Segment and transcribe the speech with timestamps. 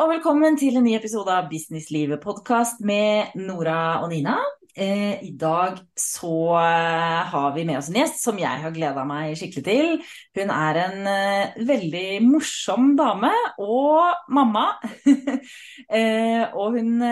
[0.00, 4.38] og velkommen til en ny episode av Businesslivet-podkast med Nora og Nina.
[4.72, 9.04] Eh, I dag så eh, har vi med oss en gjest som jeg har gleda
[9.04, 9.90] meg skikkelig til.
[10.38, 14.64] Hun er en eh, veldig morsom dame og mamma.
[16.62, 17.04] og hun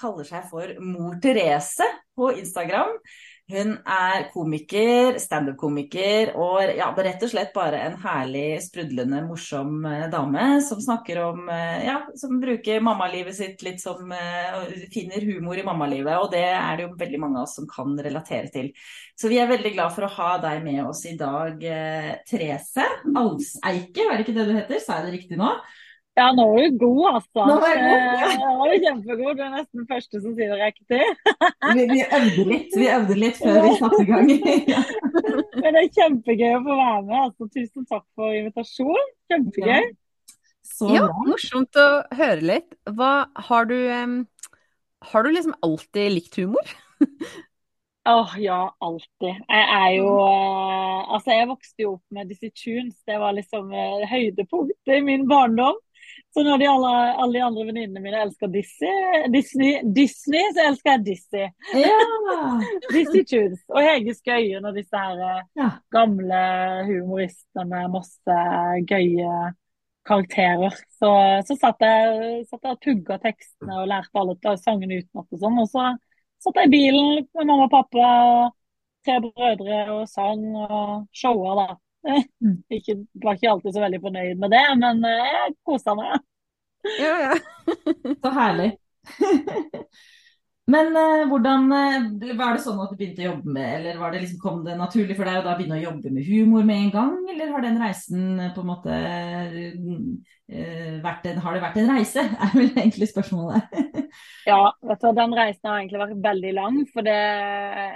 [0.00, 2.96] kaller seg for Mor Therese på Instagram.
[3.52, 10.06] Hun er komiker, standup-komiker og ja, rett og slett bare en herlig, sprudlende, morsom eh,
[10.12, 15.60] dame som snakker om eh, Ja, som bruker mammalivet sitt litt som uh, Finner humor
[15.60, 18.72] i mammalivet, og det er det jo veldig mange av oss som kan relatere til.
[19.18, 21.60] Så vi er veldig glad for å ha deg med oss i dag,
[22.28, 24.80] Therese Alseike, er det ikke det du heter?
[24.82, 25.52] Sa jeg det riktig nå?
[26.12, 27.44] Ja, nå er du god, altså.
[27.48, 28.26] Nå er god, ja.
[28.28, 29.38] Eh, Nå du kjempegod.
[29.38, 30.98] Du er nesten den første som sier det riktig.
[31.72, 34.32] Vi, vi øvde litt, vi øvde litt før vi satte i gang.
[34.74, 34.82] ja.
[35.56, 37.16] Men det er kjempegøy å få være med.
[37.22, 39.06] Altså, tusen takk for invitasjonen.
[39.32, 39.88] Kjempegøy.
[40.72, 41.24] Så Ja, bra.
[41.30, 41.86] morsomt å
[42.18, 42.76] høre litt.
[42.92, 43.12] Hva,
[43.48, 44.18] har du um,
[45.12, 46.74] Har du liksom alltid likt humor?
[48.12, 49.40] Åh, ja, alltid.
[49.48, 52.98] Jeg er jo eh, Altså, jeg vokste jo opp med Dizzie Tunes.
[53.08, 55.80] Det var liksom eh, høydepunktet i min barndom.
[56.32, 60.94] Så når de alle, alle de andre venninnene mine elsker Disney, Disney, Disney, så elsker
[60.94, 61.48] jeg Dizzie.
[61.76, 61.98] Ja.
[62.94, 63.60] Dizzie Tunes.
[63.68, 65.68] Og Hege Skøyen og disse her eh, Ja.
[65.92, 66.38] gamle
[66.88, 68.38] humoristene med masse
[68.88, 69.34] gøye
[70.08, 70.74] karakterer.
[70.98, 71.10] Så,
[71.46, 75.60] så satt jeg, satt jeg og tugga tekstene og lærte alle sangene utenat og sånn.
[75.62, 75.84] Og så
[76.42, 78.56] satt jeg i bilen med mamma og pappa og
[79.06, 81.68] tre brødre og sang og showa, da.
[82.76, 86.24] Ikke, var ikke alltid så veldig fornøyd med det, men eh, jeg kosa meg.
[86.98, 87.34] Ja, ja.
[88.22, 88.72] Så herlig.
[90.70, 94.12] Men uh, hvordan uh, Var det sånn at du begynte å jobbe med, eller var
[94.14, 96.84] det liksom, kom det naturlig for deg å da begynne å jobbe med humor med
[96.84, 98.98] en gang, eller har den reisen eh, på en måte
[101.02, 103.72] vært en, Har det vært en reise, er vel egentlig spørsmålet.
[104.44, 106.74] Ja, vet du, den reisen har egentlig vært veldig lang.
[106.92, 107.14] For det,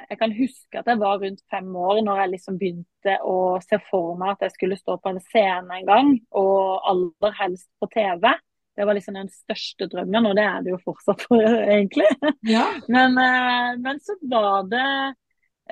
[0.08, 3.78] jeg kan huske at jeg var rundt fem år når jeg liksom begynte å se
[3.90, 7.90] for meg at jeg skulle stå på en scene en gang, og aller helst på
[7.92, 8.30] TV.
[8.76, 11.44] Det var liksom den største drømmen, og det er det jo fortsatt, for,
[11.76, 12.08] egentlig.
[12.44, 12.66] Ja.
[12.92, 14.88] Men, eh, men så var det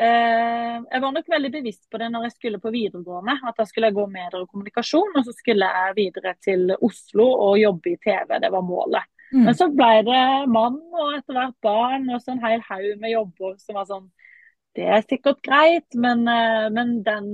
[0.01, 3.37] eh, Jeg var nok veldig bevisst på det når jeg skulle på videregående.
[3.45, 7.29] At da skulle jeg gå medier og kommunikasjon, og så skulle jeg videre til Oslo
[7.49, 8.39] og jobbe i TV.
[8.41, 9.11] Det var målet.
[9.35, 9.43] Mm.
[9.49, 10.23] Men så ble det
[10.53, 14.07] mann og etter hvert barn og så en hel haug med jobber som var sånn
[14.77, 17.29] Det er sikkert greit, men, eh, men den,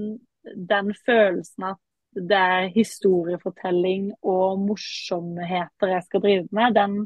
[0.70, 1.80] den følelsen at
[2.16, 6.96] det er historiefortelling og morsomheter jeg skal drive med, den,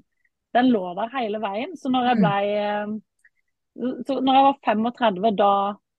[0.57, 1.75] den lå der hele veien.
[1.77, 2.95] Så når jeg ble eh,
[4.07, 5.53] så når jeg var 35, da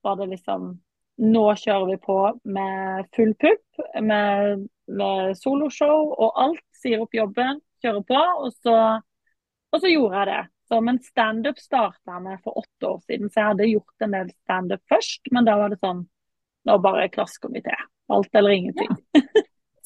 [0.05, 0.73] var det liksom
[1.15, 2.15] Nå kjører vi på
[2.51, 4.65] med full pupp, med,
[4.99, 6.65] med soloshow og alt.
[6.75, 8.17] Sier opp jobben, kjører på.
[8.43, 8.73] Og så,
[9.71, 10.41] og så gjorde jeg det.
[10.67, 14.17] Så, men standup starta jeg med for åtte år siden, så jeg hadde gjort en
[14.17, 15.31] del standup først.
[15.31, 16.03] Men da var det sånn
[16.65, 17.87] Nå bare klasker vi til.
[18.13, 18.89] Alt eller ingenting.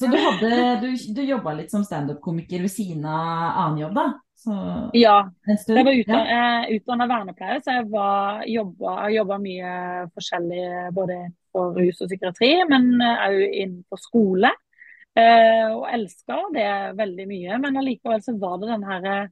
[0.00, 4.06] Så du, hadde, du, du jobba litt som standup-komiker ved siden av annen jobb, da?
[4.40, 4.54] Så
[4.96, 5.16] Ja?
[5.44, 6.62] Jeg var utdannet, Ja.
[6.64, 9.72] eh, vernepleier, så jeg var, jobba, jobba mye
[10.14, 11.18] forskjellig både
[11.52, 14.52] for rus og psykiatri, men òg innenfor skole.
[15.18, 17.58] Eh, og elska det veldig mye.
[17.60, 19.28] Men allikevel så var det den her eh,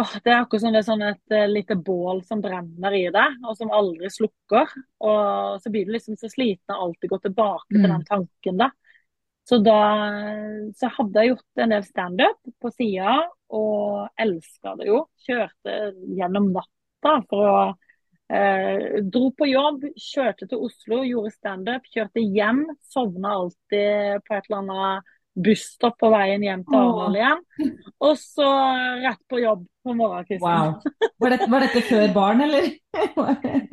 [0.00, 3.04] åh, Det er akkurat som det er sånn et uh, lite bål som brenner i
[3.14, 4.72] deg, og som aldri slukker.
[5.00, 7.90] Og så blir du liksom så sliten av alltid gå tilbake til Mm.
[7.92, 8.70] den tanken, da.
[9.44, 9.78] Så da
[10.72, 13.18] så hadde jeg gjort en del standup på sida,
[13.50, 15.02] og elska det jo.
[15.26, 15.74] Kjørte
[16.16, 17.58] gjennom natta for å
[18.32, 22.64] eh, Dro på jobb, kjørte til Oslo, gjorde standup, kjørte hjem.
[22.88, 26.78] Sovna alltid på et eller annet busstopp på veien hjem til.
[26.78, 27.44] Arendal igjen.
[28.04, 28.48] Og så
[29.02, 30.46] rett på jobb på morgenkvisten.
[30.46, 31.10] Wow.
[31.20, 32.72] Var dette, var dette før barn, eller?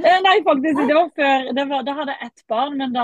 [0.02, 0.80] Eh, Nei, faktisk.
[0.90, 1.52] Det var før.
[1.54, 3.04] Det var, da hadde jeg ett barn, men da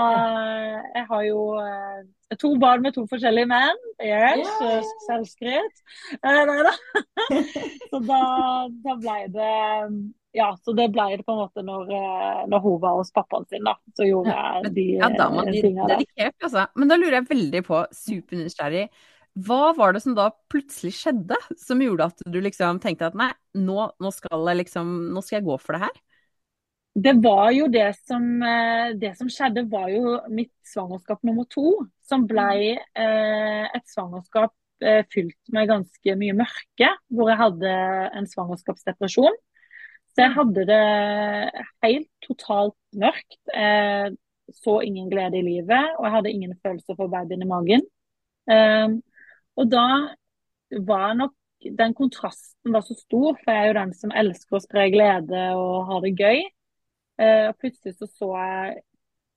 [0.96, 3.78] Jeg har jo eh, to barn med to forskjellige menn.
[4.02, 4.88] Yes, yeah.
[5.06, 5.84] selvskryt.
[6.18, 6.74] Eh, nei da.
[7.92, 8.22] Så da,
[8.82, 9.54] da ble det
[10.38, 13.46] Ja, så det ble det på en måte når, eh, når hun var hos pappaen
[13.50, 13.74] sin, da.
[13.98, 16.04] Så gjorde jeg de Ja, da er man eh, tinga der.
[16.38, 16.66] altså.
[16.78, 18.88] Men da lurer jeg veldig på, supernysgjerrig,
[19.46, 23.30] hva var det som da plutselig skjedde, som gjorde at du liksom tenkte at nei,
[23.58, 25.98] nå, nå skal jeg liksom, nå skal jeg gå for det her?
[26.98, 31.86] Det var jo det som, eh, det som skjedde, var jo mitt svangerskap nummer to.
[32.08, 36.90] Som ble eh, et svangerskap eh, fylt med ganske mye mørke.
[37.12, 37.74] Hvor jeg hadde
[38.18, 39.36] en svangerskapsdepresjon.
[40.18, 43.36] Så jeg hadde det helt totalt mørkt.
[43.54, 44.16] Jeg
[44.64, 47.84] så ingen glede i livet, og jeg hadde ingen følelser for babyen i magen.
[48.50, 48.96] Eh,
[49.54, 49.84] og da
[50.88, 51.36] var nok
[51.78, 55.44] den kontrasten var så stor, for jeg er jo den som elsker å spre glede
[55.54, 56.42] og ha det gøy.
[57.22, 58.76] Eh, og plutselig så så jeg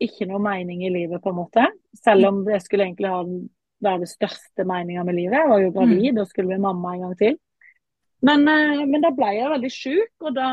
[0.10, 1.68] ikke noe mening i livet, på en måte.
[2.02, 3.46] Selv om jeg skulle egentlig ha den,
[3.86, 5.38] være det største meninga med livet.
[5.38, 7.38] Jeg var jo gravid og skulle bli mamma en gang til.
[8.22, 10.50] Men, eh, men da ble jeg veldig sjuk, og da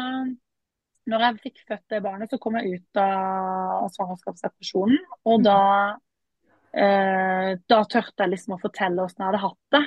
[1.08, 4.98] når jeg fikk født det barnet, så kom jeg ut av svangerskapsdepresjonen.
[5.28, 5.60] Og da,
[6.72, 9.84] eh, da tørte jeg liksom å fortelle hvordan jeg hadde hatt det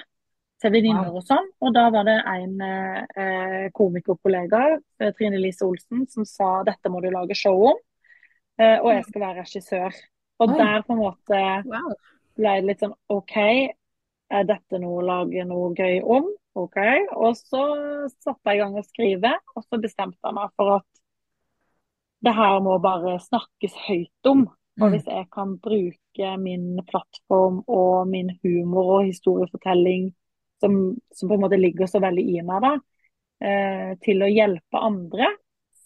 [0.61, 1.49] til venninner og sånn.
[1.61, 4.63] Og da var det en eh, komikerkollega,
[5.01, 7.81] eh, Trine Lise Olsen, som sa dette må du lage show om,
[8.61, 10.01] eh, og jeg skal være regissør.
[10.41, 10.57] Og Oi.
[10.57, 11.93] der på en måte Wow.
[12.37, 13.37] ble det litt sånn OK,
[14.31, 16.29] er dette noe å lage noe gøy om?
[16.55, 16.77] OK.
[17.15, 17.61] Og så
[18.19, 20.87] satte jeg i gang å skrive, og så bestemte jeg meg for at
[22.21, 24.47] det her må bare snakkes høyt om.
[24.79, 24.91] Og Mm.
[24.93, 30.13] hvis jeg kan bruke min plattform og min humor og historiefortelling,
[30.61, 32.71] som, som på en måte ligger så veldig i meg, da,
[33.41, 35.27] eh, til å hjelpe andre,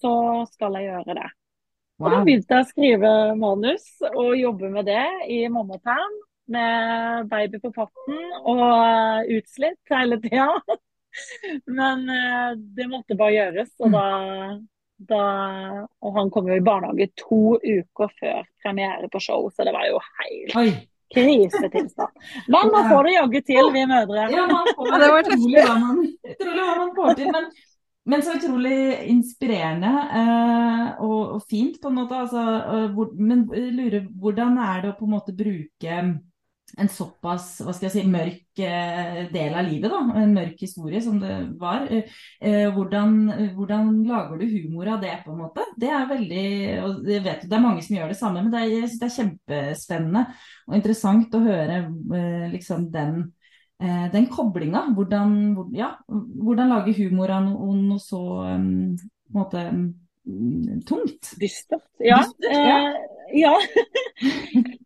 [0.01, 1.29] så skal jeg gjøre det.
[1.99, 6.15] Og da begynte jeg å skrive manus og jobbe med det i mammaperm.
[6.51, 10.51] Med baby på patten og utslitt hele tida.
[11.65, 13.71] Men eh, det måtte bare gjøres.
[13.83, 14.07] Og, da,
[15.11, 15.21] da,
[16.01, 19.87] og han kom jo i barnehage to uker før premiere på show, så det var
[19.89, 20.67] jo helt Oi.
[21.15, 22.25] krisetilstand.
[22.51, 24.27] Men nå får det jaggu til, vi mødre.
[24.33, 26.03] Ja, man får Ja, det var utrolig hva man,
[26.33, 27.31] utrolig hva man får til.
[27.37, 27.49] Men,
[28.05, 28.77] men så utrolig
[29.09, 32.21] inspirerende eh, og, og fint, på en måte.
[32.27, 32.45] Altså,
[32.93, 35.99] hvor, men lurer, hvordan er det å på en måte bruke
[36.81, 40.99] en såpass hva skal jeg si, mørk eh, del av livet, da, en mørk historie
[41.03, 41.85] som det var.
[41.91, 43.13] Eh, hvordan,
[43.55, 45.63] hvordan lager du humor av det, på en måte?
[45.79, 46.45] Det er veldig
[46.83, 49.15] og jeg vet det er mange som gjør det samme, men det er, det er
[49.19, 50.25] kjempespennende
[50.65, 53.25] og interessant å høre eh, liksom den
[53.75, 54.85] den koblinga.
[54.95, 58.21] Hvordan, hvor- ja, hvordan lage humor av noe, noe så
[58.55, 59.81] um, på måte um,
[60.85, 61.31] tungt?
[61.39, 61.83] Dystert.
[61.97, 62.25] Ja.
[62.51, 62.93] Eh,
[63.33, 63.59] ja.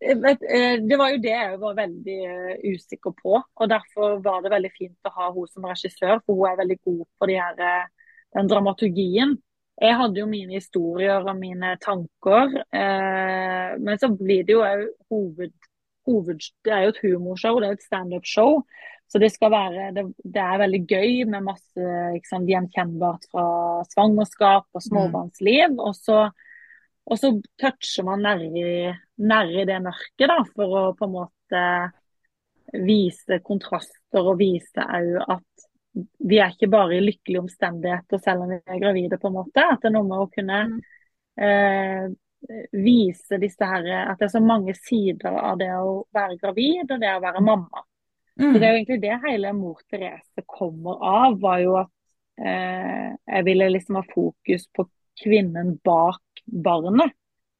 [0.02, 3.36] Eh, det var jo det jeg var veldig eh, usikker på.
[3.36, 6.76] Og derfor var det veldig fint å ha hun som regissør, for hun er veldig
[6.88, 9.36] god på de her, eh, den dramaturgien.
[9.80, 14.86] Jeg hadde jo mine historier og mine tanker, eh, men så blir det jo òg
[15.12, 15.54] hoved,
[16.08, 16.48] hoved...
[16.64, 18.64] Det er jo et humorshow, det er et standup-show.
[19.10, 23.46] Så det skal være det, det er veldig gøy med masse liksom, gjenkjennbart fra
[23.90, 25.74] svangerskap og småbarnsliv.
[25.82, 26.20] Og så,
[27.10, 31.64] og så toucher man nærri, nærri det mørket, da, for å på en måte
[32.86, 35.66] vise kontraster og vise òg at
[36.22, 39.64] vi er ikke bare i lykkelige omstendigheter selv om vi er gravide, på en måte.
[39.64, 40.80] At det er noe med å kunne Mm.
[41.42, 42.10] eh,
[42.72, 47.00] vise disse her, at det er så mange sider av det å være gravid og
[47.00, 47.82] det å være mamma.
[48.40, 48.52] Mm.
[48.52, 51.90] Så det er jo egentlig det hele Mor Therese kommer av, var jo at
[52.40, 54.86] eh, jeg ville liksom ha fokus på
[55.22, 57.12] kvinnen bak barnet.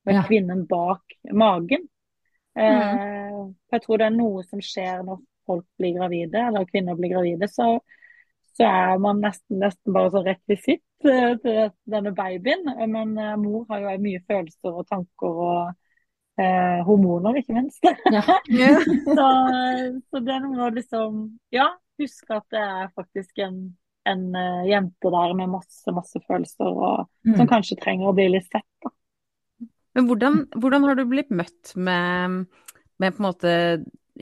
[0.08, 0.22] Og Ja.
[0.24, 1.02] kvinnen bak
[1.36, 1.82] magen.
[2.56, 3.36] Eh,
[3.68, 7.12] for jeg tror det er noe som skjer når folk blir gravide, eller kvinner blir
[7.12, 7.78] gravide, så,
[8.56, 12.64] så er man nesten, nesten bare så rekvisitt eh, til denne babyen.
[12.88, 15.76] Men eh, mor har jo mye følelser og tanker og
[16.40, 17.84] eh, hormoner, ikke minst.
[18.16, 18.22] Ja.
[19.14, 19.26] Så,
[20.10, 21.20] så det er noe å liksom
[21.54, 21.68] Ja,
[22.00, 23.58] huske at det er faktisk en,
[24.08, 27.50] en uh, jente der med masse, masse følelser, og som Mm.
[27.50, 28.66] kanskje trenger å bli litt sett.
[28.84, 28.90] da.
[29.94, 32.44] Men hvordan, hvordan har du blitt møtt med,
[33.02, 33.54] med på en måte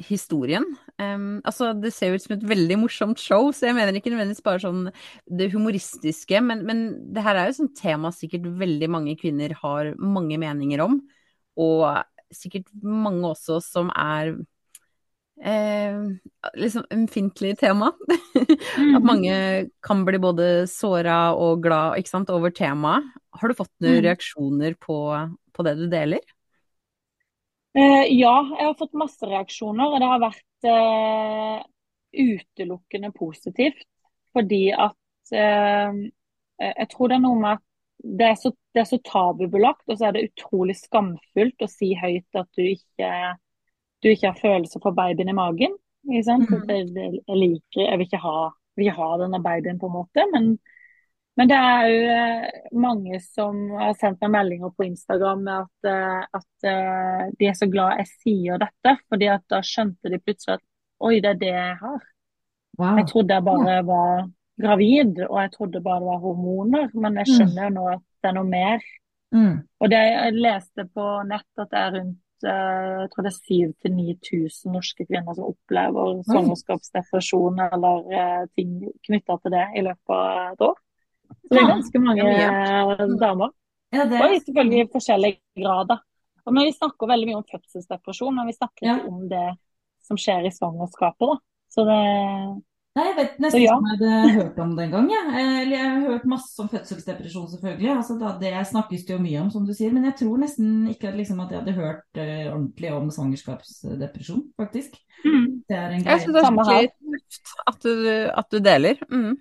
[0.08, 0.64] historien?
[0.98, 4.10] Um, altså, det ser jo ut som et veldig morsomt show, så jeg mener ikke
[4.12, 4.88] nødvendigvis bare sånn
[5.40, 6.82] det humoristiske, men, men
[7.14, 11.00] det her er jo sånn tema sikkert veldig mange kvinner har mange meninger om,
[11.58, 11.84] og
[12.34, 14.34] sikkert mange også som er
[15.42, 15.98] eh,
[16.58, 17.92] liksom ømfintlig tema.
[18.96, 23.06] At mange kan bli både såra og glad ikke sant, over temaet.
[23.38, 24.02] Har du fått noen Mm.
[24.04, 24.98] reaksjoner på,
[25.54, 26.20] på det du deler?
[27.76, 31.58] Eh, ja, jeg har fått masse reaksjoner, og det har vært eh,
[32.24, 33.84] utelukkende positivt.
[34.34, 36.00] Fordi at eh,
[36.64, 37.64] jeg tror det er noe med at
[37.98, 41.92] det er, så, det er så tabubelagt, og så er det utrolig skamfullt å si
[41.98, 43.10] høyt at du ikke,
[44.02, 45.74] du ikke har følelser for babyen i magen.
[46.06, 46.50] Ikke sant?
[46.50, 46.68] Mm.
[46.70, 48.36] Jeg, jeg liker Jeg vil ikke ha,
[48.78, 50.26] vil ha denne babyen, på en måte.
[50.32, 50.52] Men,
[51.38, 55.90] men det er jo eh, mange som har sendt meg meldinger på Instagram med at,
[55.90, 60.22] eh, at eh, de er så glad jeg sier dette, fordi at da skjønte de
[60.22, 60.66] plutselig at
[61.02, 62.08] oi, det er det jeg har.
[62.78, 62.98] Wow.
[63.00, 64.28] Jeg trodde jeg bare var
[64.58, 68.30] gravid, og jeg trodde bare det var hormoner, men jeg skjønner jo nå at det
[68.30, 68.88] er noe mer.
[69.34, 69.54] Mm.
[69.80, 73.40] Og det jeg leste på nett at det er rundt eh, jeg tror det er
[73.44, 80.52] 7000-9000 norske kvinner som opplever svangerskapsdepresjon eller eh, ting knytta til det i løpet av
[80.54, 80.76] et år.
[81.28, 83.52] Så det er ganske mange eh, damer.
[83.94, 86.00] Ja, det Og i selvfølgelig i forskjellige grader.
[86.46, 88.96] Og men vi snakker veldig mye om fødselsdepresjon, men vi snakker Ja.
[88.96, 89.48] ikke om det
[90.08, 91.28] som skjer i svangerskapet.
[91.28, 91.36] da.
[91.68, 92.00] Så det
[92.98, 93.74] Nei, jeg vet nesten ja.
[93.76, 95.10] som jeg hadde hørt om det en gang.
[95.12, 95.22] Ja.
[95.38, 97.90] Eller jeg har hørt masse om fødselsdepresjon, selvfølgelig.
[97.94, 99.92] Altså, da, det snakkes det jo mye om, som du sier.
[99.94, 104.42] Men jeg tror nesten ikke at, liksom, at jeg hadde hørt uh, ordentlig om svangerskapsdepresjon,
[104.58, 104.98] faktisk.
[105.22, 106.24] Det er en Jeg greie.
[106.24, 107.94] syns det er skikkelig tøft at du,
[108.42, 109.06] at du deler.
[109.12, 109.36] Mm.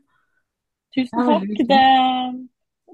[0.98, 1.50] Tusen takk.
[1.74, 1.82] Det,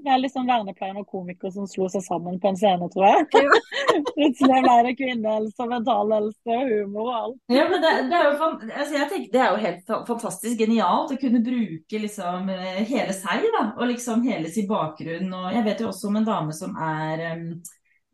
[0.04, 3.44] det er liksom vernepleieren og komiker som slo seg sammen på en scene, tror jeg.
[4.16, 7.38] Plutselig ble det kvinnehelse, mentalhelse og humor og alt.
[7.54, 11.20] Ja, men det, det er jo altså tenker, det er jo helt fantastisk genialt å
[11.22, 15.32] kunne bruke liksom eh, hele seg, da, og liksom hele sin bakgrunn.
[15.40, 17.48] Og jeg vet jo også om en dame som er um,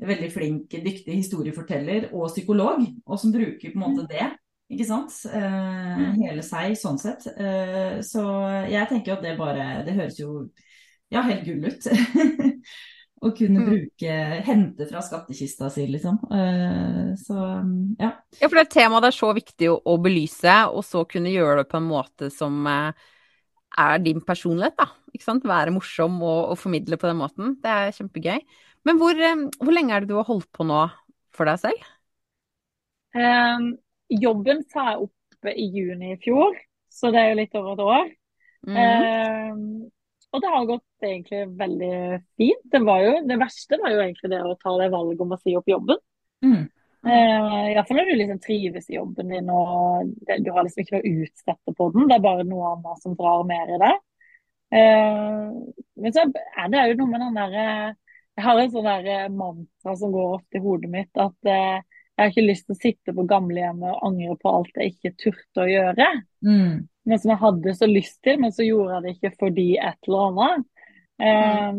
[0.07, 4.31] veldig flink, dyktig historieforteller og psykolog, og som bruker på en måte det.
[4.71, 5.11] Ikke sant?
[5.27, 7.27] Eh, hele seg, sånn sett.
[7.35, 8.23] Eh, så
[8.71, 10.45] jeg tenker at det bare Det høres jo
[11.11, 11.87] ja, helt gull ut.
[13.21, 13.67] Å kunne Mm.
[13.67, 14.13] bruke
[14.47, 16.17] Hente fra skattkista si, liksom.
[16.33, 17.37] Eh, så
[18.01, 18.15] ja.
[18.41, 21.69] Ja, for det temaet er så viktig å, å belyse, og så kunne gjøre det
[21.69, 23.05] på en måte som eh,
[23.85, 24.89] er din personlighet, da.
[25.13, 25.45] Ikke sant?
[25.45, 27.57] Være morsom og, og formidle på den måten.
[27.61, 28.41] Det er kjempegøy.
[28.89, 30.87] Men hvor, eh, hvor lenge er det du har holdt på nå
[31.37, 31.91] for deg selv?
[33.15, 33.73] Um,
[34.09, 36.57] jobben sa jeg opp i juni i fjor,
[36.93, 38.11] så det er jo litt over et år.
[38.69, 38.77] Mm.
[38.77, 39.91] Um,
[40.31, 41.95] og det har gått egentlig veldig
[42.39, 42.67] fint.
[42.73, 45.41] Det, var jo, det verste var jo egentlig det å ta det valget om å
[45.41, 45.99] si opp jobben.
[46.47, 46.69] Mm.
[47.01, 50.99] Uh, Iallfall når du liksom trives i jobben din og det, du har liksom ikke
[50.99, 52.07] noe å utsette på den.
[52.11, 53.95] Det er bare noe annet som drar mer i det.
[54.71, 55.49] Uh,
[55.99, 57.65] men så er det jo noe med den derre
[58.39, 62.23] Jeg har en sånn der mantra som går ofte i hodet mitt, at uh, jeg
[62.23, 65.65] har ikke lyst til å sitte på gamlehjemmet og angre på alt jeg ikke turte
[65.65, 66.07] å gjøre.
[66.45, 66.75] Mm.
[67.09, 70.09] Men som jeg hadde så lyst til, men så gjorde jeg det ikke fordi et
[70.09, 70.67] eller annet.
[71.21, 71.73] Eh,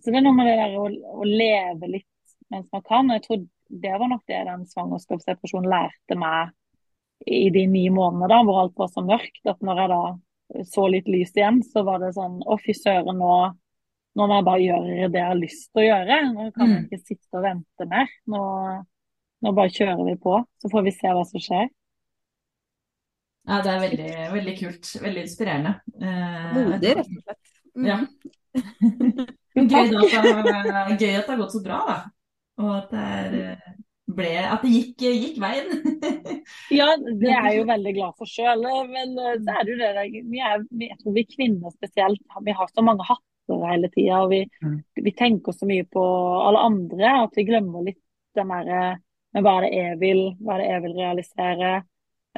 [0.00, 0.86] så det er noe med det der å,
[1.20, 2.06] å leve litt
[2.50, 3.10] mens man kan.
[3.10, 3.44] og Jeg tror
[3.82, 6.50] det var nok det den svangerskapsdepresjonen lærte meg
[7.30, 9.42] i de ni månedene da, hvor alt var så mørkt.
[9.46, 13.18] At når jeg da så litt lys igjen, så var det sånn Å, fy søren,
[13.20, 13.34] nå,
[14.18, 16.16] nå må jeg bare gjøre det jeg har lyst til å gjøre.
[16.32, 16.86] Nå kan jeg Mm.
[16.88, 18.08] ikke sitte og vente mer.
[18.26, 18.40] Nå,
[19.42, 21.68] nå bare kjører vi på, så får vi se hva som skjer.
[23.50, 24.90] Ja, det er veldig, veldig kult.
[25.02, 25.72] Veldig inspirerende.
[25.98, 27.54] Eh, Modig, rett og slett.
[27.74, 27.86] Mm.
[27.88, 27.98] Ja.
[29.60, 31.96] Gøy, at det, har- gøy at det har gått så bra, da.
[32.62, 33.72] Og at det, er, eh,
[34.10, 35.72] ble, at det gikk, gikk veien.
[36.78, 38.62] Ja, det er jeg jo veldig glad for sjøl.
[38.92, 39.90] Men det så er det jo det
[40.30, 44.22] vi er, vi, Jeg tror vi kvinner spesielt, vi har så mange hatter hele tida.
[44.30, 44.78] Vi, Mm.
[45.02, 46.02] vi tenker så mye på
[46.46, 47.98] alle andre at vi glemmer litt
[48.38, 48.82] den derre
[49.34, 50.20] Men hva er det jeg vil?
[50.42, 51.70] Hva er det jeg vil realisere?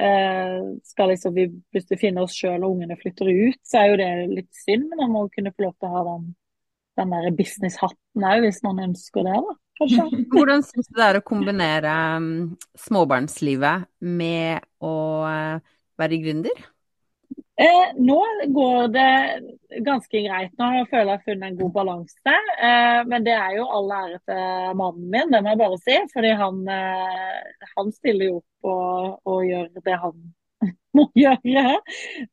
[0.01, 3.99] Eh, skal liksom vi plutselig finne oss sjøl og ungene flytter ut, så er jo
[4.01, 4.87] det litt synd.
[4.89, 6.31] Men man må kunne få lov til å ha den,
[7.01, 9.59] den der business-hatten òg, hvis man ønsker det, da.
[10.33, 12.35] Hvordan syns du det er å kombinere mm,
[12.77, 14.95] småbarnslivet med å
[15.29, 16.67] eh, være gründer?
[17.63, 18.19] Eh, nå
[18.55, 20.53] går det ganske greit.
[20.59, 22.35] Nå føler jeg jeg har funnet en god balanse.
[22.69, 25.97] Eh, men det er jo all ære til mannen min, det må jeg bare si.
[26.13, 30.21] Fordi han, eh, han stiller jo opp og, og gjør det han
[30.97, 31.79] må gjøre.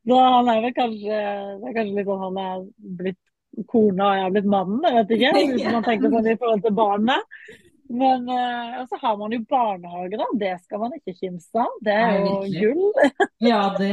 [0.03, 1.25] Så han er vel kanskje,
[1.61, 2.63] det er kanskje litt sånn han er
[3.01, 3.21] blitt
[3.67, 5.33] kona og jeg har blitt mannen, jeg vet ikke.
[5.55, 7.43] Hvis man tenker sånn i forhold til barnet.
[7.91, 10.27] Men eh, og så har man jo barnehage, da.
[10.39, 11.71] Det skal man ikke kimse av.
[11.83, 12.61] Det er jo virkelig.
[12.61, 12.91] gull.
[13.51, 13.91] Ja, det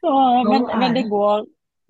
[0.00, 0.10] Så,
[0.46, 1.46] men, men, det går,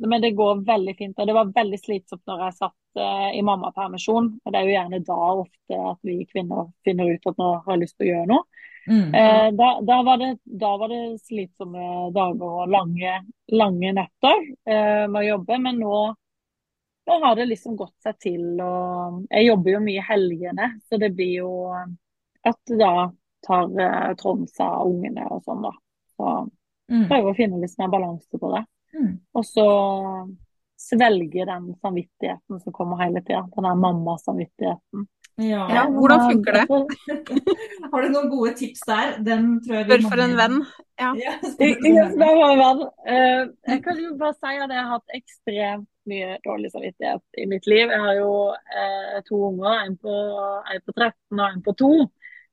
[0.06, 1.18] men det går veldig fint.
[1.18, 4.30] Og det var veldig slitsomt når jeg satt uh, i mammapermisjon.
[4.40, 7.74] Og det er jo gjerne da ofte at vi kvinner finner ut at nå har
[7.74, 8.62] jeg lyst til å gjøre noe.
[8.88, 9.10] mm.
[9.12, 10.30] Uh, da, da, var det,
[10.62, 13.18] da var det slitsomme dager og lange,
[13.52, 15.60] lange netter uh, med å jobbe.
[15.66, 16.00] Men nå,
[17.08, 18.42] nå har det liksom gått seg til.
[18.60, 21.52] Og jeg jobber jo mye i helgene, så det blir jo
[22.46, 23.08] at det da
[23.46, 24.14] tar eh,
[24.64, 25.72] av ungene og sånn, da.
[26.18, 26.36] Så
[26.88, 27.02] Mm.
[27.04, 28.62] prøver å finne litt mer balanse på det.
[28.96, 29.10] Mm.
[29.36, 29.64] Og så
[30.78, 33.44] svelge den samvittigheten som kommer hele tida.
[33.54, 35.08] Den der mammasamvittigheten.
[35.38, 35.66] Ja.
[35.70, 36.64] Ja, hvordan funker det?
[37.92, 39.12] Har du noen gode tips der?
[39.22, 40.56] Den tror jeg vi Spør for en venn.
[40.98, 41.12] Ja,
[41.44, 42.56] spør for en venn.
[42.58, 42.88] jeg.
[43.14, 47.46] Eh, jeg kan jo bare si at jeg har hatt ekstremt mye dårlig samvittighet i
[47.52, 47.86] mitt liv.
[47.86, 48.32] Jeg har jo
[48.82, 50.16] eh, to unger, en på,
[50.74, 51.92] en på 13 og en på 2.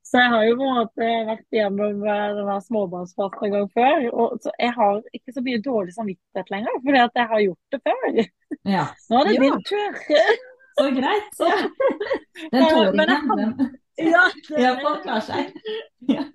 [0.05, 4.03] Så jeg har jo på en måte vært gjennom eh, denne småbarnsfasen en gang før.
[4.13, 7.73] Og så jeg har ikke så mye dårlig samvittighet lenger, fordi at jeg har gjort
[7.73, 8.19] det før.
[8.75, 9.41] Ja, Nå er det Ja.
[9.47, 9.97] din tur.
[10.77, 11.41] så greit.
[11.41, 11.57] Ja.
[12.51, 15.57] Den Ja, men jeg den Ja, det, Ja, folk klarer seg.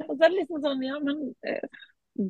[0.08, 1.80] Og så er det liksom sånn, ja, men eh,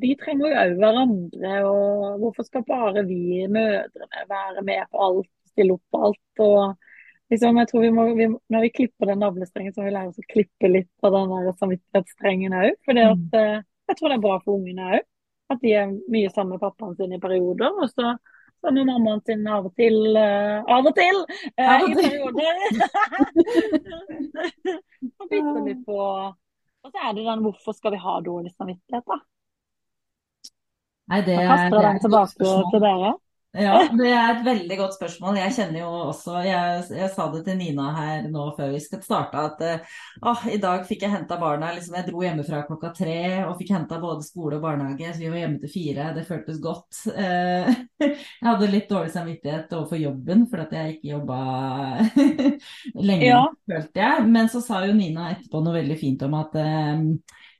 [0.02, 1.52] de trenger jo òg hverandre.
[1.70, 6.42] Og hvorfor skal bare vi mødrene være med på alt, stille opp på alt?
[6.44, 6.89] Og
[7.30, 10.12] liksom, jeg tror vi må, vi, når vi klipper den navlestrengen, så må vi lære
[10.12, 12.74] oss å klippe litt på den der samvittighetsstrengen òg.
[12.86, 15.08] For eh, jeg tror det er bra for ungene òg.
[15.50, 17.74] At de er mye sammen med pappaen sin i perioder.
[17.82, 18.12] Og så
[18.60, 21.22] sammen med mammaen sin av og til uh, Av og til!
[21.56, 22.60] Uh, Av og I perioder.
[25.20, 29.08] og bytter litt på Og så er det den 'hvorfor skal vi ha dårlig samvittighet',
[29.08, 29.18] da?
[31.10, 33.10] Nei, det Jeg kaster det den tilbake til dere.
[33.50, 35.40] Ja, det er et veldig godt spørsmål.
[35.40, 39.00] Jeg kjenner jo også Jeg, jeg sa det til Nina her nå før vi skal
[39.02, 39.64] starte, at
[40.22, 41.72] uh, i dag fikk jeg henta barna.
[41.74, 43.16] Liksom, jeg dro hjemmefra klokka tre
[43.48, 46.04] og fikk henta både skole og barnehage, så vi var hjemme til fire.
[46.14, 47.00] Det føltes godt.
[47.10, 47.72] Uh,
[48.06, 51.40] jeg hadde litt dårlig samvittighet overfor jobben fordi at jeg ikke jobba
[53.08, 53.40] lenge, Ja.
[53.66, 54.28] følte jeg.
[54.36, 57.02] Men så sa jo Nina etterpå noe veldig fint om at uh,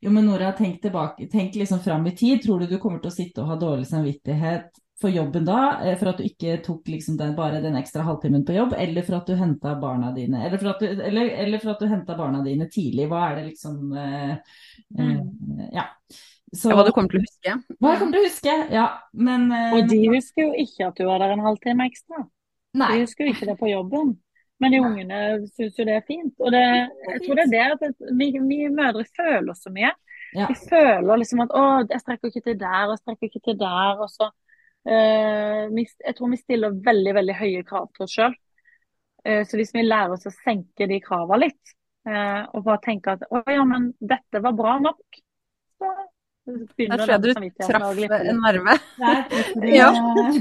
[0.00, 2.44] jo, men Nora, tenk tilbake, tenk liksom fram i tid.
[2.46, 5.96] Tror du du kommer til å sitte og ha dårlig samvittighet for jobben da, eh,
[5.98, 9.20] for at du ikke tok liksom den, bare den ekstra halvtimen på jobb, eller for
[9.20, 12.42] at du henta barna dine, eller for at du, eller, eller for at du barna
[12.44, 13.08] dine tidlig?
[13.10, 14.34] Hva er det liksom eh,
[14.98, 15.16] eh,
[15.72, 15.88] Ja.
[16.50, 17.52] Så, hva du kommer til å huske.
[17.78, 18.86] hva jeg kommer til å huske, ja.
[19.14, 22.24] Men eh, Og de husker jo ikke at du var der en halvtime ekstra.
[22.80, 22.90] Nei.
[22.96, 24.16] De husker jo ikke det på jobben.
[24.60, 25.20] Men de ungene
[25.54, 26.34] syns jo det er fint.
[26.42, 26.60] Og det,
[27.14, 29.94] jeg tror det er det at vi, vi mødre føler så mye.
[30.36, 30.50] Ja.
[30.50, 33.56] Vi føler liksom at å, jeg strekker ikke til der, og jeg strekker ikke til
[33.62, 34.02] der.
[34.04, 34.28] Og så
[34.86, 38.36] Jeg tror vi stiller veldig, veldig høye krav til oss sjøl.
[39.44, 41.74] så hvis vi lærer oss å senke de kravene litt,
[42.08, 45.20] eh, og bare tenke at å ja, men dette var bra nok,
[45.80, 45.90] så
[46.76, 48.76] begynner tror jeg du traff en nerve.
[49.70, 49.90] Ja.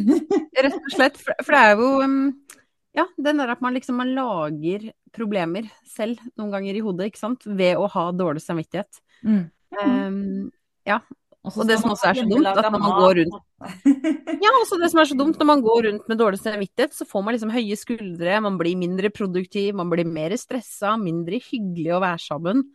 [0.63, 1.19] Rett og slett.
[1.19, 2.21] For, for det er jo um,
[2.97, 7.21] Ja, den der at man liksom man lager problemer selv noen ganger i hodet, ikke
[7.21, 9.01] sant, ved å ha dårlig samvittighet.
[9.23, 9.43] Mm.
[9.79, 10.49] Um,
[10.87, 11.01] ja.
[11.47, 13.37] Og det som også er så dumt, at når man går rundt
[14.43, 17.07] Ja, også det som er så dumt, når man går rundt med dårlig samvittighet, så
[17.07, 21.93] får man liksom høye skuldre, man blir mindre produktiv, man blir mer stressa, mindre hyggelig
[21.95, 22.65] å være sammen.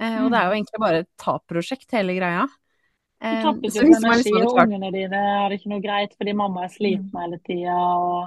[0.00, 2.46] Eh, og det er jo egentlig bare et tapprosjekt, hele greia.
[2.48, 6.16] Du Eh, tapper jo ikke energi, liksom og ungene dine har det ikke noe greit
[6.18, 7.76] fordi mamma er sliten hele tida.
[7.76, 8.26] Og...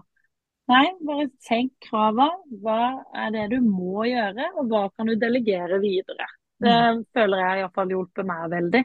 [0.70, 2.30] Nei, bare senk krava.
[2.64, 2.80] Hva
[3.26, 6.30] er det du må gjøre, og hva kan du delegere videre?
[6.60, 6.74] Det
[7.16, 8.82] føler jeg iallfall hjulpet meg veldig.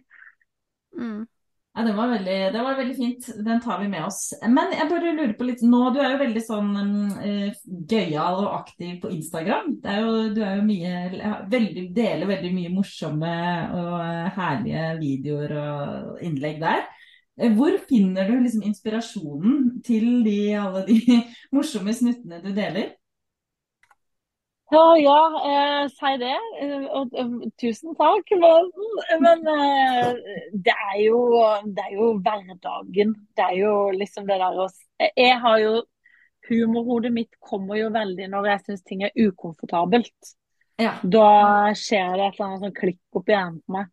[0.99, 1.23] Mm.
[1.75, 3.29] Ja, det var, veldig, det var veldig fint.
[3.45, 4.29] Den tar vi med oss.
[4.47, 6.69] Men jeg bare lurer på litt nå, Du er jo veldig sånn
[7.19, 7.57] uh,
[7.91, 9.73] gøyal og aktiv på Instagram.
[9.83, 10.93] Jo, du er jo mye,
[11.51, 13.33] veldig, deler veldig mye morsomme
[13.75, 16.87] og eh, herlige videoer og innlegg der.
[17.41, 21.01] Eh, Hvor finner du liksom inspirasjonen til de, alle de
[21.57, 22.95] morsomme snuttene du deler?
[24.73, 26.37] Ja, ja, eh, si det.
[26.65, 28.31] Og, og, eh, tusen takk.
[28.41, 28.71] Men,
[29.23, 30.15] men eh,
[30.53, 31.19] det, er jo,
[31.67, 33.13] det er jo hverdagen.
[33.37, 34.69] Det er jo liksom det der å
[35.17, 35.83] Jeg har jo
[36.45, 40.35] Humorhodet mitt kommer jo veldig når jeg syns ting er ukomfortabelt.
[40.77, 40.99] Ja.
[41.01, 41.29] Da
[41.79, 43.87] skjer det et eller annet sånn klikk opp i hjernen på meg.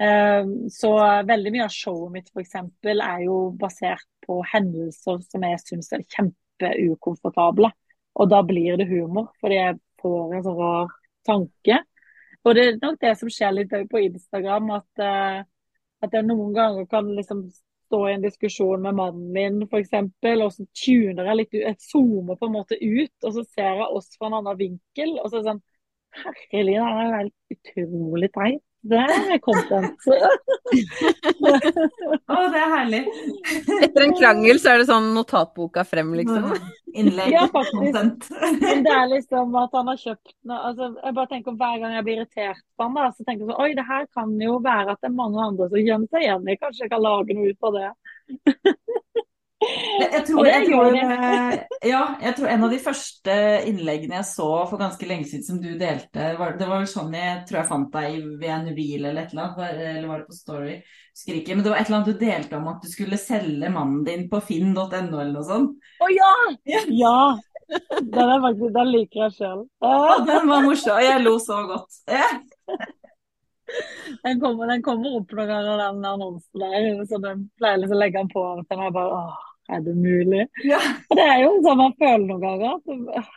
[0.00, 0.92] Eh, Så
[1.28, 6.06] veldig mye av showet mitt eksempel er jo basert på hendelser som jeg syns er
[6.16, 7.72] kjempeukomfortable.
[8.18, 10.92] Og da blir det humor, fordi jeg får en sånn rar
[11.28, 11.78] tanke.
[12.46, 15.40] Og det er nok det som skjer litt på Instagram, at, eh,
[16.04, 17.48] at jeg noen ganger kan liksom
[17.88, 19.94] stå i en diskusjon med mannen min, f.eks.,
[20.44, 23.80] og så tuner jeg litt ut, jeg zoomer på en måte ut, og så ser
[23.80, 25.66] jeg oss fra en annen vinkel, og så er det sånn
[26.18, 28.62] Herlig, det er jo helt utrolig teit.
[28.82, 30.04] Det er content.
[32.28, 33.00] Å, det er herlig.
[33.82, 36.52] Etter en krangel så er det sånn notatboka frem, liksom.
[36.94, 37.74] Innlegg, Ja, faktisk.
[37.74, 38.28] content.
[38.62, 41.92] Men det er liksom at han har kjøpt noe altså, Jeg bare tenker Hver gang
[41.98, 44.56] jeg blir irritert på han, da, så tenker jeg sånn Oi, det her kan jo
[44.64, 46.58] være at det er mange andre som kjenner seg igjen i.
[46.62, 47.90] Kanskje jeg kan lage noe ut av det.
[49.58, 51.54] Jeg, tror, jeg, tror, eh,
[51.90, 53.34] ja, jeg tror en av de første
[53.66, 57.40] innleggene jeg så for ganske lenge siden som du delte, var, det var sånn jeg
[57.48, 60.38] tror jeg fant deg ved en reel eller et eller annet, eller var det på
[60.38, 60.76] Story?
[61.18, 61.56] Skriker.
[61.56, 64.28] men det var et eller annet du delte om at du skulle selge mannen din
[64.30, 65.90] på finn.no eller noe sånt.
[65.98, 66.32] Å ja!
[66.70, 66.84] Ja.
[66.94, 67.18] Ja!
[67.68, 69.66] Den, faktisk, den liker jeg sjøl.
[70.28, 71.98] Den var morsom, jeg lo så godt.
[74.24, 77.04] Den kommer, den kommer opp noen ganger, den annonsen der.
[77.10, 78.44] Så den pleier liksom å legge den på.
[78.54, 80.44] Og jeg bare åh, er det mulig?
[80.64, 80.80] Ja.
[81.12, 82.76] Det er jo sånn man føler noen ganger.
[82.78, 83.32] At, øh,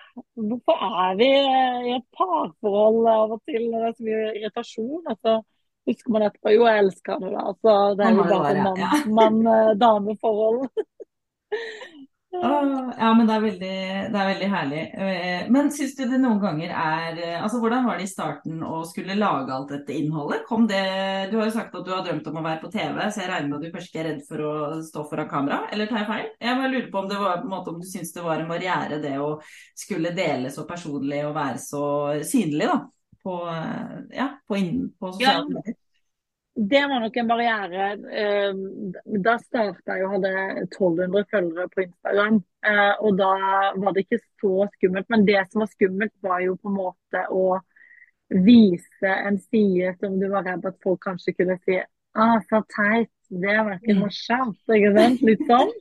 [0.50, 4.36] hvorfor er vi øh, i et parforhold av og til når det er så mye
[4.40, 5.02] irritasjon?
[5.14, 5.36] Altså,
[5.90, 7.48] husker man etterpå jo, jeg elsker det da.
[7.54, 8.92] Altså, det er jo bare et ja.
[9.20, 10.64] mann-dame-forhold.
[12.34, 13.70] Åh, ja, men det er veldig,
[14.14, 14.82] det er veldig herlig.
[14.96, 18.62] Eh, Men syns du det noen ganger er eh, Altså, hvordan var det i starten
[18.64, 20.46] å skulle lage alt dette innholdet?
[20.48, 20.80] Kom det
[21.32, 23.32] Du har jo sagt at du har drømt om å være på TV, så jeg
[23.34, 24.54] regner med at du kanskje ikke er redd for å
[24.88, 26.32] stå foran kamera, eller tar jeg feil?
[26.48, 28.50] Jeg bare lurer på om det var på måte om du syns det var en
[28.56, 29.30] barriere, det å
[29.84, 31.84] skulle dele så personlig og være så
[32.32, 32.80] synlig, da,
[33.28, 35.48] på, eh, ja, på, inn, på sosiale Ja.
[35.52, 35.81] medier.
[36.56, 37.86] Det var nok en barriere.
[38.12, 38.54] Eh,
[39.24, 40.32] Da starta jeg og hadde
[40.68, 42.42] 1200 følgere på Instagram.
[42.68, 43.30] Eh, Og da
[43.80, 45.08] var det ikke så skummelt.
[45.10, 47.60] Men det som var skummelt, var jo på en måte å
[48.32, 51.80] vise en side som du var redd at folk kanskje kunne si
[52.16, 54.00] ah, så teit, det var ikke Mm.
[54.04, 54.60] morsomt.
[54.68, 55.22] Ikke sant?
[55.22, 55.72] Litt sånn.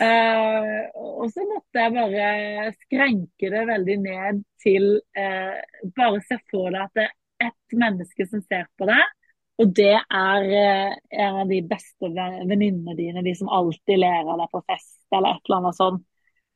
[0.00, 5.60] Eh, og så måtte jeg bare skrenke det veldig ned til eh,
[5.96, 9.04] bare se for deg at det er ett menneske som ser på deg.
[9.62, 14.26] Og det er eh, en av de beste ven- venninnene dine, de som alltid ler
[14.26, 16.04] av deg på fest eller et eller annet sånt.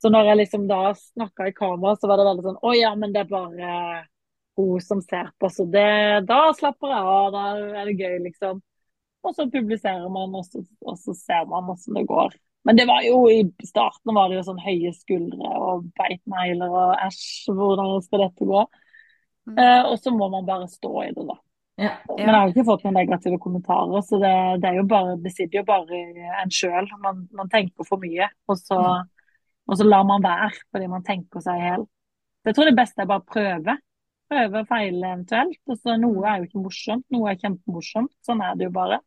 [0.03, 2.91] Så når jeg liksom da snakka i kamera, så var det veldig sånn Å ja,
[2.99, 3.77] men det er bare
[4.57, 7.29] hun som ser på, så det, da slapper jeg av.
[7.35, 7.45] Da
[7.83, 8.61] er det gøy, liksom.
[9.27, 12.37] Og så publiserer man, og så, og så ser man åssen det går.
[12.67, 16.97] Men det var jo i starten var det jo sånn høye skuldre og beitnegler og
[17.05, 18.63] æsj, hvordan skal dette gå?
[19.47, 19.59] Mm.
[19.63, 21.37] Eh, og så må man bare stå i det, da.
[21.77, 21.91] Ja.
[22.09, 24.31] Men jeg har jo ikke fått noen negative kommentarer, så det,
[24.63, 26.87] det er jo bare, det sitter jo bare i en sjøl.
[27.03, 28.79] Man, man tenker for mye, og så,
[29.69, 31.85] og så lar man være fordi man tenker seg i hjel.
[32.47, 33.73] Jeg tror det beste er bare å prøve.
[34.31, 35.61] Prøve og feile eventuelt.
[35.71, 38.13] Altså, noe er jo ikke morsomt, noe er kjempemorsomt.
[38.27, 38.99] Sånn er det jo bare.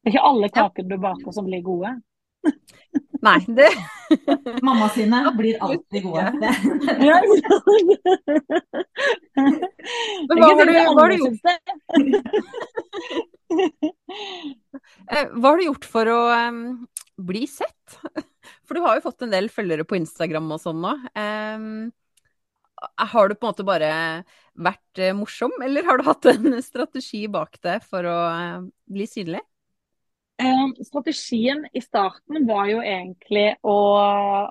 [0.00, 1.90] Det er ikke alle kakene du baker som blir gode.
[3.26, 3.66] Nei, det
[4.62, 6.24] Mamma sine blir alltid gode.
[6.40, 7.16] Det- Ja,
[10.28, 11.42] Men hva har du, hva har du gjort,
[15.32, 16.62] hva har du gjort for å um,
[17.30, 17.98] bli sett?
[18.68, 20.92] For du har jo fått en del følgere på Instagram og sånn nå.
[21.16, 21.88] Um,
[22.96, 23.90] har du på en måte bare
[24.58, 29.06] vært eh, morsom, eller har du hatt en strategi bak det for å eh, bli
[29.10, 29.42] synlig?
[30.38, 33.78] Um, strategien i starten var jo egentlig å,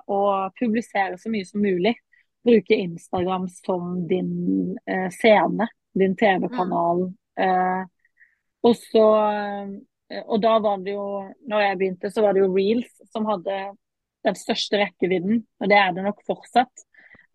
[0.04, 0.20] å
[0.58, 1.94] publisere så mye som mulig.
[2.48, 4.32] Bruke Instagram som din
[4.88, 7.04] eh, scene, din TV-kanal.
[7.38, 7.82] Eh,
[8.66, 11.08] og så eh, Og da var det jo,
[11.52, 13.58] når jeg begynte, så var det jo Reels som hadde
[14.24, 15.42] den største rekkevidden.
[15.60, 16.86] Og det er det nok fortsatt.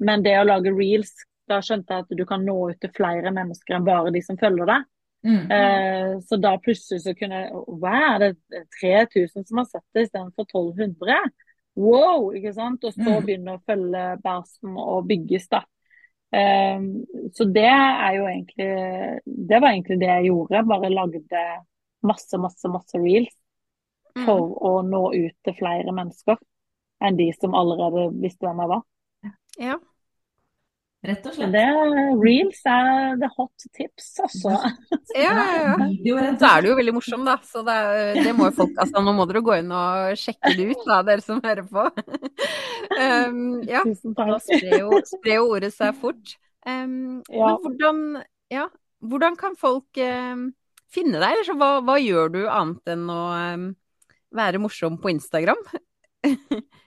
[0.01, 1.13] Men det å lage Reels,
[1.49, 4.39] da skjønte jeg at du kan nå ut til flere mennesker enn bare de som
[4.39, 4.89] følger deg.
[5.23, 5.51] Mm.
[5.55, 7.45] Eh, så da plutselig så kunne
[7.79, 11.19] Hva er det 3000 som har sett det istedenfor 1200?
[11.75, 12.31] Wow!
[12.37, 12.83] ikke sant?
[12.83, 15.63] Og så begynne begynner å følge bæsjen og bygges, da.
[16.33, 16.87] Um,
[17.37, 18.65] så det er jo egentlig
[19.29, 20.63] Det var egentlig det jeg gjorde.
[20.65, 21.43] Bare lagde
[22.01, 23.35] masse, masse, masse reels
[24.13, 24.25] Mm.
[24.27, 26.37] for å nå ut til flere mennesker
[27.01, 28.83] enn de som allerede visste hvem jeg var.
[29.57, 29.77] Ja.
[31.03, 31.51] Rett og slett.
[31.51, 31.63] det,
[32.21, 34.53] reels er the hot tips, altså.
[35.17, 36.27] Ja, ja, ja.
[36.39, 37.35] Så er du jo veldig morsom, da.
[37.43, 37.75] Så det,
[38.23, 41.01] det må jo folk Altså, nå må dere gå inn og sjekke det ut, da,
[41.09, 41.87] dere som hører på.
[42.93, 43.79] Um, ja.
[43.87, 44.43] Da takk.
[44.43, 46.35] sprer jo, sprer jo ordet seg fort.
[46.67, 47.47] Um, Ja.
[47.47, 48.01] Men hvordan,
[48.53, 48.67] ja,
[49.01, 50.43] hvordan kan folk um,
[50.93, 51.31] finne deg?
[51.31, 53.21] Eller så, hva, hva gjør du annet enn å
[53.55, 53.65] um,
[54.35, 55.63] være morsom på Instagram?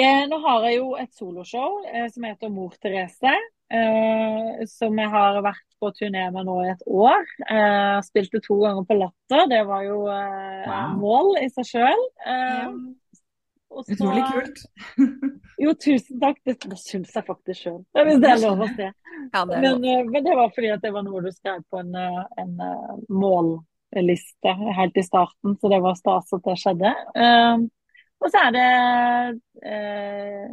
[0.00, 3.32] Eh, nå har jeg jo et soloshow eh, som heter Mor Therese.
[3.70, 7.26] Eh, som jeg har vært på turné med nå i et år.
[7.46, 9.44] Eh, spilte to ganger på Latter.
[9.50, 10.96] Det var jo Wow.
[11.00, 12.02] mål i seg sjøl.
[12.26, 12.70] Ja.
[13.70, 14.64] Utrolig kult.
[15.60, 16.38] Jo, tusen takk.
[16.48, 18.88] Det, det syns jeg faktisk sjøl, hvis det er lov å si.
[19.34, 21.92] Ja, det Men, men det var fordi at det var noe du skrev på en,
[22.40, 22.54] en
[23.12, 26.92] målliste helt i starten, så det var stas at det skjedde.
[27.20, 27.66] Eh,
[28.20, 28.66] og så er det
[29.64, 30.48] eh,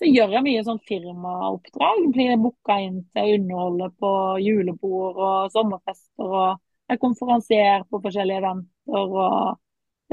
[0.00, 2.04] Så gjør jeg mye sånn firmaoppdrag.
[2.14, 6.28] Blir booka inn til å underholde på julebord og sommerfester.
[6.28, 9.18] Og jeg konferansier på forskjellige eventer.
[9.26, 9.58] og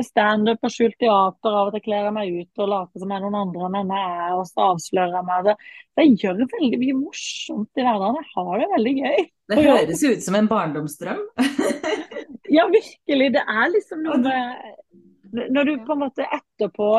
[0.03, 1.55] Standup og skjult teater.
[1.55, 3.93] Av og til kler jeg meg ut og later som jeg er noen andre enn
[3.95, 5.55] jeg er, og så avslører jeg meg det.
[5.89, 8.19] Så jeg gjør veldig mye morsomt i hverdagen.
[8.21, 9.25] Jeg har det veldig gøy.
[9.47, 11.23] Det høres ut som en barndomsdrøm.
[12.47, 13.33] Ja, virkelig.
[13.35, 14.76] Det er liksom noe med
[15.33, 16.89] Når du på en måte etterpå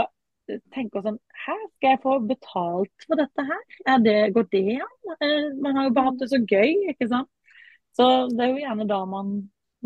[0.73, 3.61] tenker sånn Hæ, skal jeg få betalt for dette her?
[3.93, 5.17] Er det, går det an?
[5.21, 7.31] Eh, Man har jo bare hatt det så gøy, ikke sant?
[7.97, 9.33] Så det er jo gjerne da man,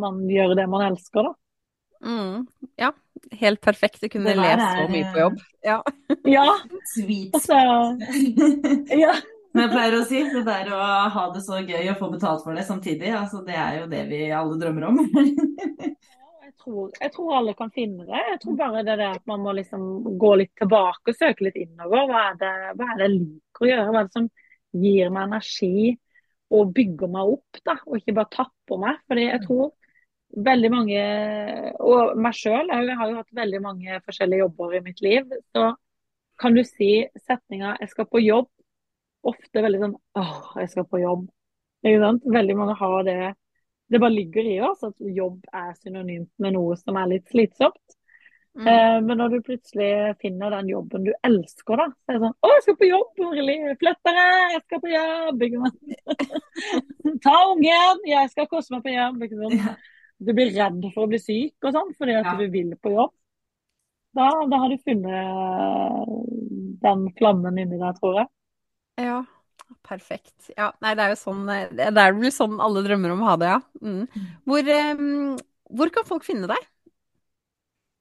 [0.00, 1.34] man gjør det man elsker, da.
[2.02, 2.46] Mm,
[2.82, 2.88] ja,
[3.38, 4.00] helt perfekt.
[4.02, 5.36] Jeg kunne lest så mye på jobb.
[5.62, 5.76] Ja.
[6.26, 6.46] Ja,
[6.96, 7.36] Sweet.
[7.38, 7.60] altså
[9.04, 9.12] Ja.
[9.52, 10.80] Men jeg pleier å si det der å
[11.12, 14.06] ha det så gøy og få betalt for det samtidig, altså det er jo det
[14.08, 15.02] vi alle drømmer om.
[16.62, 18.22] Tror, jeg tror alle kan finne det.
[18.30, 19.82] Jeg tror bare det er det at man må liksom
[20.20, 22.06] gå litt tilbake og søke litt innover.
[22.06, 23.86] Hva er det, hva er det jeg liker å gjøre?
[23.88, 24.28] Hva er det som
[24.84, 25.92] gir meg energi
[26.52, 29.02] og bygger meg opp, da, og ikke bare tapper meg?
[29.10, 29.72] Fordi jeg tror
[30.48, 31.02] veldig mange,
[31.84, 35.36] og meg sjøl, jeg har jo hatt veldig mange forskjellige jobber i mitt liv.
[35.52, 35.66] Så
[36.40, 36.92] kan du si
[37.26, 38.50] setninga 'jeg skal på jobb'
[39.22, 41.28] ofte veldig sånn 'åh, jeg skal på jobb'.
[41.82, 43.34] Veldig mange har det
[43.92, 47.98] Det bare ligger i oss at jobb er synonymt med noe som er litt slitsomt.
[48.56, 48.66] Mm.
[48.68, 52.34] Eh, men når du plutselig finner den jobben du elsker, da, så er det sånn
[52.36, 53.56] 'Å, jeg skal på jobb, Orli.
[53.80, 55.46] Flytt jeg skal på jobb.'
[57.24, 59.24] Ta ungen, jeg skal kose meg på jobb.
[59.32, 59.88] Sant?
[60.22, 62.36] du blir redd for å bli syk og sånn fordi at ja.
[62.38, 63.12] du vil på jobb,
[64.16, 66.12] da, da, har du funnet
[66.84, 68.28] den flammen inni deg, tror jeg.
[69.00, 69.22] Ja,
[69.86, 70.50] perfekt.
[70.56, 73.38] Ja, nei, det er jo sånn Det er vel sånn alle drømmer om å ha
[73.40, 73.60] det, ja.
[73.82, 74.04] Mm.
[74.04, 74.28] mm.
[74.48, 75.34] Hvor, um,
[75.78, 76.68] hvor kan folk finne deg?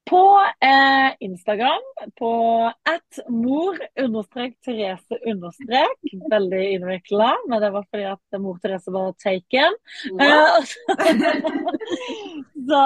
[0.09, 1.83] På eh, Instagram
[2.17, 2.31] på
[2.89, 3.77] at mor
[4.65, 5.99] Therese understrek.
[6.31, 9.77] Veldig innvikla, men det var fordi at mor Therese var taken.
[10.25, 10.71] Eh,
[12.67, 12.81] så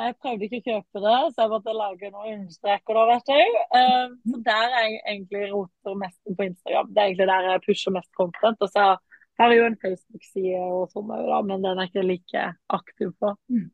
[0.00, 3.60] jeg prøvde ikke å kjøpe det, så jeg måtte lage noen understreker da, vet du.
[3.80, 6.90] Eh, så der er jeg egentlig roter mest på Instagram.
[6.90, 8.64] Det er egentlig der jeg pusher mest content.
[8.64, 8.94] Og så
[9.38, 11.10] har jeg jo en Facebook-side og sånn,
[11.48, 13.34] men den er ikke like aktiv på.
[13.52, 13.68] Mm.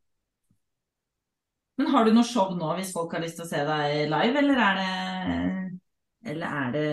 [1.80, 4.40] Men har du noe show nå hvis folk har lyst til å se deg live,
[4.42, 4.88] eller er det,
[6.28, 6.88] eller er det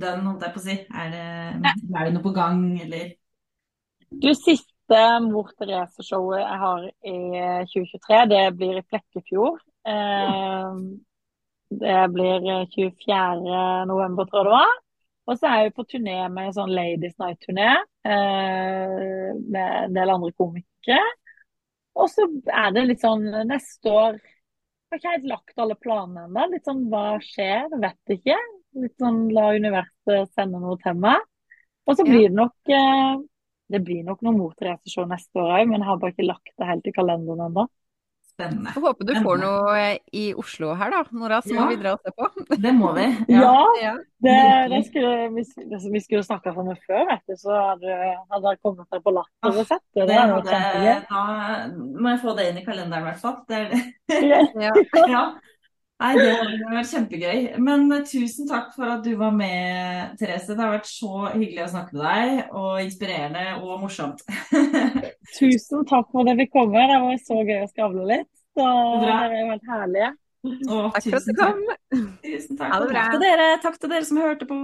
[0.00, 0.76] den, holdt jeg på å si?
[0.88, 1.26] Er det,
[1.92, 3.10] er det noe på gang, eller?
[4.16, 7.18] Du, siste Mor Therese-showet jeg har i
[7.74, 9.60] 2023, det blir i Flekkefjord.
[9.92, 10.80] Eh,
[11.84, 13.52] det blir 24.
[13.92, 14.76] november, tror jeg det var.
[15.28, 17.74] Og så er jeg på turné med en sånn Ladies Night-turné
[18.08, 21.12] eh, med en del andre komikere.
[21.98, 24.20] Og så er det litt sånn neste år
[24.92, 26.46] har ikke helt lagt alle planene ennå.
[26.52, 28.36] Litt sånn hva skjer, vet ikke.
[28.82, 31.22] Litt sånn la universet sende noe til meg.
[31.88, 33.14] Og så blir det nok eh,
[33.72, 36.52] Det blir nok noe Mor Therese-show neste år òg, men jeg har bare ikke lagt
[36.60, 37.64] det helt i kalenderen ennå.
[38.32, 38.72] Spennende.
[38.72, 39.80] Jeg håper du får noe
[40.16, 41.02] i Oslo her, da.
[41.12, 42.28] Nora, så må vi dra og se på.
[42.64, 43.04] Det må vi.
[43.28, 43.92] Ja, ja
[44.22, 44.36] det,
[44.72, 45.28] det skulle,
[45.92, 47.96] vi skulle snakka sammen før, vet du, så hadde,
[48.32, 50.06] hadde jeg kommet deg på Latter og sett det.
[50.08, 51.22] det, det da
[51.74, 53.40] må jeg få det inn i kalenderen, i hvert fall.
[53.50, 53.64] Det
[55.10, 55.24] ja.
[56.02, 57.42] Nei, det har vært kjempegøy.
[57.62, 60.50] Men eh, tusen takk for at du var med, Therese.
[60.50, 64.24] Det har vært så hyggelig å snakke med deg, og inspirerende og morsomt.
[65.38, 66.86] tusen takk for at jeg fikk komme.
[66.90, 68.30] Det var så gøy å skravle litt.
[68.52, 68.68] Så
[69.02, 70.10] dere er jo helt herlige.
[70.42, 71.60] Å, takk for at du kom.
[72.24, 72.72] Tusen takk.
[72.72, 73.04] Ha det bra.
[73.04, 73.52] Takk til dere.
[73.62, 74.58] Takk til dere som hørte på.